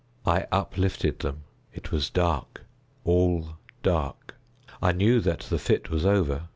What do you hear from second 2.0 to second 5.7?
dark—all dark. I knew that the